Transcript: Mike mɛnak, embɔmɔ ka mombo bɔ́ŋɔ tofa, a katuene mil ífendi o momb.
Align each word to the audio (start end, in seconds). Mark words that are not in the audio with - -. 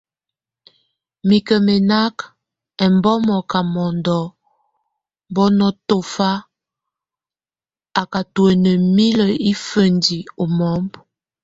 Mike 1.27 1.55
mɛnak, 1.65 2.15
embɔmɔ 2.85 3.35
ka 3.51 3.59
mombo 3.73 4.19
bɔ́ŋɔ 5.35 5.69
tofa, 5.87 6.31
a 7.99 8.01
katuene 8.11 8.71
mil 8.95 9.19
ífendi 9.51 10.19
o 10.41 10.43
momb. 10.57 10.91